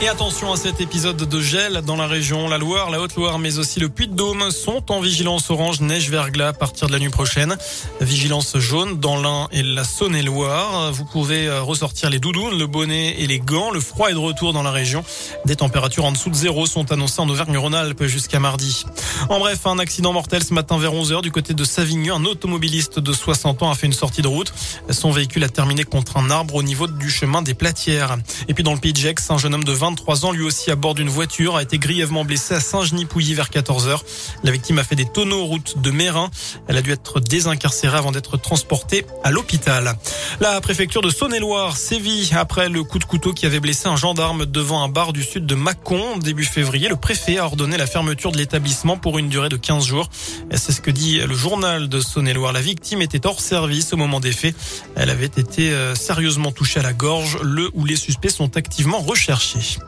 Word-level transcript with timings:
Et 0.00 0.06
attention 0.06 0.52
à 0.52 0.56
cet 0.56 0.80
épisode 0.80 1.16
de 1.16 1.40
gel 1.40 1.82
dans 1.84 1.96
la 1.96 2.06
région. 2.06 2.46
La 2.46 2.56
Loire, 2.56 2.88
la 2.88 3.00
Haute-Loire, 3.00 3.40
mais 3.40 3.58
aussi 3.58 3.80
le 3.80 3.88
Puy-de-Dôme 3.88 4.52
sont 4.52 4.92
en 4.92 5.00
vigilance 5.00 5.50
orange 5.50 5.80
neige 5.80 6.08
verglas 6.08 6.48
à 6.48 6.52
partir 6.52 6.86
de 6.86 6.92
la 6.92 7.00
nuit 7.00 7.08
prochaine. 7.08 7.56
Vigilance 8.00 8.56
jaune 8.58 9.00
dans 9.00 9.20
l'Ain 9.20 9.48
et 9.50 9.64
la 9.64 9.82
Saône-et-Loire. 9.82 10.92
Vous 10.92 11.04
pouvez 11.04 11.48
euh, 11.48 11.62
ressortir 11.62 12.10
les 12.10 12.20
doudounes, 12.20 12.56
le 12.56 12.68
bonnet 12.68 13.16
et 13.18 13.26
les 13.26 13.40
gants. 13.40 13.72
Le 13.72 13.80
froid 13.80 14.08
est 14.08 14.12
de 14.12 14.18
retour 14.18 14.52
dans 14.52 14.62
la 14.62 14.70
région. 14.70 15.02
Des 15.46 15.56
températures 15.56 16.04
en 16.04 16.12
dessous 16.12 16.30
de 16.30 16.36
zéro 16.36 16.66
sont 16.66 16.92
annoncées 16.92 17.20
en 17.20 17.28
Auvergne-Rhône-Alpes 17.28 18.04
jusqu'à 18.04 18.38
mardi. 18.38 18.84
En 19.30 19.40
bref, 19.40 19.66
un 19.66 19.80
accident 19.80 20.12
mortel 20.12 20.44
ce 20.44 20.54
matin 20.54 20.78
vers 20.78 20.92
11h 20.92 21.22
du 21.22 21.32
côté 21.32 21.54
de 21.54 21.64
Savigneux. 21.64 22.12
Un 22.12 22.24
automobiliste 22.24 23.00
de 23.00 23.12
60 23.12 23.64
ans 23.64 23.70
a 23.72 23.74
fait 23.74 23.88
une 23.88 23.92
sortie 23.92 24.22
de 24.22 24.28
route. 24.28 24.54
Son 24.90 25.10
véhicule 25.10 25.42
a 25.42 25.48
terminé 25.48 25.82
contre 25.82 26.18
un 26.18 26.30
arbre 26.30 26.54
au 26.54 26.62
niveau 26.62 26.86
du 26.86 27.10
chemin 27.10 27.42
des 27.42 27.54
Platières. 27.54 28.16
Et 28.46 28.54
puis 28.54 28.62
dans 28.62 28.74
le 28.74 28.78
pays 28.78 28.92
de 28.92 28.98
Gex, 28.98 29.28
un 29.32 29.38
jeune 29.38 29.54
homme 29.54 29.64
de 29.64 29.72
20 29.72 29.87
23 29.88 30.26
ans, 30.26 30.32
lui 30.32 30.42
aussi 30.42 30.70
à 30.70 30.76
bord 30.76 30.94
d'une 30.94 31.08
voiture, 31.08 31.56
a 31.56 31.62
été 31.62 31.78
grièvement 31.78 32.22
blessé 32.22 32.52
à 32.52 32.60
Saint-Genis-Pouilly 32.60 33.32
vers 33.32 33.48
14 33.48 33.88
h 33.88 33.98
La 34.44 34.50
victime 34.50 34.78
a 34.78 34.84
fait 34.84 34.96
des 34.96 35.06
tonneaux 35.06 35.46
route 35.46 35.78
de 35.80 35.90
Mérin. 35.90 36.30
Elle 36.66 36.76
a 36.76 36.82
dû 36.82 36.92
être 36.92 37.20
désincarcérée 37.20 37.96
avant 37.96 38.12
d'être 38.12 38.36
transportée 38.36 39.06
à 39.24 39.30
l'hôpital. 39.30 39.96
La 40.40 40.60
préfecture 40.60 41.02
de 41.02 41.10
Saône-et-Loire 41.10 41.76
sévit 41.76 42.30
après 42.32 42.68
le 42.68 42.84
coup 42.84 43.00
de 43.00 43.04
couteau 43.04 43.32
qui 43.32 43.44
avait 43.44 43.58
blessé 43.58 43.88
un 43.88 43.96
gendarme 43.96 44.46
devant 44.46 44.84
un 44.84 44.88
bar 44.88 45.12
du 45.12 45.24
sud 45.24 45.46
de 45.46 45.56
Mâcon. 45.56 46.16
Début 46.18 46.44
février, 46.44 46.88
le 46.88 46.94
préfet 46.94 47.38
a 47.38 47.44
ordonné 47.44 47.76
la 47.76 47.88
fermeture 47.88 48.30
de 48.30 48.38
l'établissement 48.38 48.96
pour 48.96 49.18
une 49.18 49.28
durée 49.28 49.48
de 49.48 49.56
15 49.56 49.84
jours. 49.84 50.08
C'est 50.54 50.70
ce 50.70 50.80
que 50.80 50.92
dit 50.92 51.18
le 51.18 51.34
journal 51.34 51.88
de 51.88 51.98
Saône-et-Loire. 51.98 52.52
La 52.52 52.60
victime 52.60 53.02
était 53.02 53.26
hors 53.26 53.40
service 53.40 53.92
au 53.92 53.96
moment 53.96 54.20
des 54.20 54.30
faits. 54.30 54.54
Elle 54.94 55.10
avait 55.10 55.26
été 55.26 55.72
euh, 55.72 55.96
sérieusement 55.96 56.52
touchée 56.52 56.78
à 56.78 56.84
la 56.84 56.92
gorge. 56.92 57.38
Le 57.42 57.68
ou 57.74 57.84
les 57.84 57.96
suspects 57.96 58.30
sont 58.30 58.56
activement 58.56 59.00
recherchés. 59.00 59.78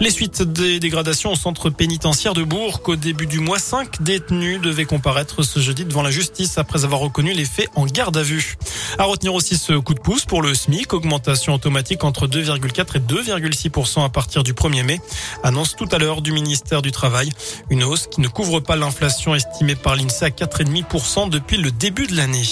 Les 0.00 0.10
suites 0.10 0.42
des 0.42 0.80
dégradations 0.80 1.32
au 1.32 1.36
centre 1.36 1.70
pénitentiaire 1.70 2.34
de 2.34 2.42
Bourg. 2.42 2.80
Au 2.86 2.96
début 2.96 3.26
du 3.26 3.38
mois, 3.38 3.60
cinq 3.60 4.02
détenus 4.02 4.60
devaient 4.60 4.84
comparaître 4.84 5.42
ce 5.42 5.60
jeudi 5.60 5.84
devant 5.84 6.02
la 6.02 6.10
justice 6.10 6.58
après 6.58 6.84
avoir 6.84 7.00
reconnu 7.00 7.32
les 7.32 7.44
faits 7.44 7.68
en 7.76 7.86
garde 7.86 8.16
à 8.16 8.22
vue. 8.22 8.56
À 8.98 9.04
retenir 9.04 9.34
aussi 9.34 9.56
ce 9.56 9.72
coup 9.74 9.94
de 9.94 10.00
pouce 10.00 10.24
pour 10.24 10.42
le 10.42 10.52
SMIC, 10.54 10.92
augmentation 10.92 11.54
automatique 11.54 12.02
entre 12.02 12.26
2,4 12.26 12.96
et 12.96 13.00
2,6% 13.00 14.04
à 14.04 14.08
partir 14.08 14.42
du 14.42 14.52
1er 14.52 14.82
mai. 14.82 15.00
Annonce 15.44 15.76
tout 15.76 15.88
à 15.92 15.98
l'heure 15.98 16.22
du 16.22 16.32
ministère 16.32 16.82
du 16.82 16.90
Travail. 16.90 17.30
Une 17.70 17.84
hausse 17.84 18.08
qui 18.08 18.20
ne 18.20 18.28
couvre 18.28 18.60
pas 18.60 18.76
l'inflation 18.76 19.34
estimée 19.34 19.76
par 19.76 19.94
l'INSEE 19.94 20.24
à 20.24 20.30
4,5% 20.30 21.30
depuis 21.30 21.56
le 21.56 21.70
début 21.70 22.08
de 22.08 22.16
l'année. 22.16 22.44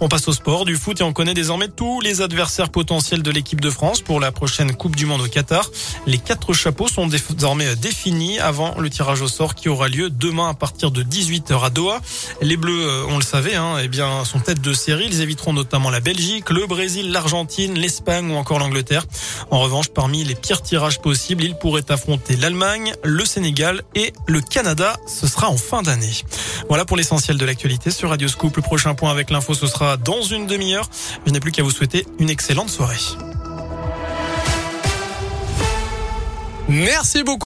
On 0.00 0.08
passe 0.08 0.26
au 0.26 0.32
sport, 0.32 0.64
du 0.64 0.76
foot 0.76 1.00
et 1.00 1.04
on 1.04 1.12
connaît 1.12 1.34
désormais 1.34 1.68
tous 1.68 2.00
les 2.00 2.22
adversaires 2.22 2.70
potentiels 2.70 3.22
de 3.22 3.30
l'équipe 3.30 3.60
de 3.60 3.70
France 3.70 4.00
pour 4.00 4.18
la 4.18 4.32
prochaine 4.32 4.74
Coupe 4.74 4.96
du 4.96 5.06
Monde 5.06 5.20
au 5.20 5.28
Qatar. 5.28 5.70
Les 6.06 6.18
quatre 6.18 6.52
chapeaux 6.52 6.87
sont 6.88 7.06
désormais 7.06 7.76
définis 7.76 8.38
avant 8.38 8.74
le 8.78 8.90
tirage 8.90 9.22
au 9.22 9.28
sort 9.28 9.54
qui 9.54 9.68
aura 9.68 9.88
lieu 9.88 10.10
demain 10.10 10.50
à 10.50 10.54
partir 10.54 10.90
de 10.90 11.02
18h 11.02 11.64
à 11.64 11.70
Doha. 11.70 12.00
Les 12.40 12.56
Bleus, 12.56 12.88
euh, 12.88 13.04
on 13.08 13.16
le 13.16 13.24
savait, 13.24 13.54
hein, 13.54 13.76
eh 13.82 13.88
bien, 13.88 14.24
sont 14.24 14.38
tête 14.38 14.60
de 14.60 14.72
série. 14.72 15.06
Ils 15.06 15.20
éviteront 15.20 15.52
notamment 15.52 15.90
la 15.90 16.00
Belgique, 16.00 16.50
le 16.50 16.66
Brésil, 16.66 17.12
l'Argentine, 17.12 17.74
l'Espagne 17.74 18.30
ou 18.30 18.36
encore 18.36 18.58
l'Angleterre. 18.58 19.04
En 19.50 19.60
revanche, 19.60 19.88
parmi 19.88 20.24
les 20.24 20.34
pires 20.34 20.62
tirages 20.62 21.00
possibles, 21.00 21.44
ils 21.44 21.56
pourraient 21.56 21.90
affronter 21.90 22.36
l'Allemagne, 22.36 22.92
le 23.04 23.24
Sénégal 23.24 23.82
et 23.94 24.12
le 24.26 24.40
Canada. 24.40 24.96
Ce 25.06 25.26
sera 25.26 25.48
en 25.48 25.56
fin 25.56 25.82
d'année. 25.82 26.12
Voilà 26.68 26.84
pour 26.84 26.96
l'essentiel 26.96 27.38
de 27.38 27.44
l'actualité 27.44 27.90
sur 27.90 28.10
Radio 28.10 28.28
Scoop. 28.28 28.56
Le 28.56 28.62
prochain 28.62 28.94
point 28.94 29.10
avec 29.10 29.30
l'info, 29.30 29.54
ce 29.54 29.66
sera 29.66 29.96
dans 29.96 30.22
une 30.22 30.46
demi-heure. 30.46 30.88
Je 31.26 31.32
n'ai 31.32 31.40
plus 31.40 31.52
qu'à 31.52 31.62
vous 31.62 31.70
souhaiter 31.70 32.06
une 32.18 32.30
excellente 32.30 32.70
soirée. 32.70 33.27
Merci 36.68 37.22
beaucoup. 37.24 37.36